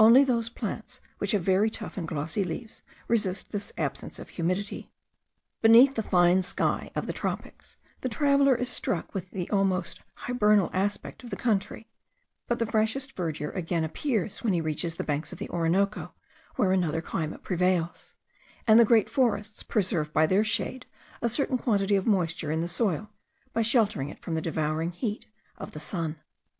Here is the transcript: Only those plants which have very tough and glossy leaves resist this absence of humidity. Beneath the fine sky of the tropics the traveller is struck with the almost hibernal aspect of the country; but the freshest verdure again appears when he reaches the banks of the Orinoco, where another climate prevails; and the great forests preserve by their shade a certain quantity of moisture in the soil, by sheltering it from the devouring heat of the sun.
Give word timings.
Only 0.00 0.24
those 0.24 0.48
plants 0.48 0.98
which 1.18 1.30
have 1.30 1.44
very 1.44 1.70
tough 1.70 1.96
and 1.96 2.08
glossy 2.08 2.42
leaves 2.42 2.82
resist 3.06 3.52
this 3.52 3.72
absence 3.78 4.18
of 4.18 4.30
humidity. 4.30 4.90
Beneath 5.62 5.94
the 5.94 6.02
fine 6.02 6.42
sky 6.42 6.90
of 6.96 7.06
the 7.06 7.12
tropics 7.12 7.76
the 8.00 8.08
traveller 8.08 8.56
is 8.56 8.68
struck 8.68 9.14
with 9.14 9.30
the 9.30 9.48
almost 9.50 10.00
hibernal 10.14 10.68
aspect 10.72 11.22
of 11.22 11.30
the 11.30 11.36
country; 11.36 11.86
but 12.48 12.58
the 12.58 12.66
freshest 12.66 13.14
verdure 13.14 13.52
again 13.54 13.84
appears 13.84 14.42
when 14.42 14.52
he 14.52 14.60
reaches 14.60 14.96
the 14.96 15.04
banks 15.04 15.30
of 15.30 15.38
the 15.38 15.48
Orinoco, 15.48 16.12
where 16.56 16.72
another 16.72 17.00
climate 17.00 17.44
prevails; 17.44 18.16
and 18.66 18.80
the 18.80 18.84
great 18.84 19.08
forests 19.08 19.62
preserve 19.62 20.12
by 20.12 20.26
their 20.26 20.42
shade 20.42 20.86
a 21.22 21.28
certain 21.28 21.56
quantity 21.56 21.94
of 21.94 22.04
moisture 22.04 22.50
in 22.50 22.62
the 22.62 22.66
soil, 22.66 23.10
by 23.52 23.62
sheltering 23.62 24.08
it 24.08 24.18
from 24.22 24.34
the 24.34 24.42
devouring 24.42 24.90
heat 24.90 25.26
of 25.56 25.70
the 25.70 25.78
sun. 25.78 26.16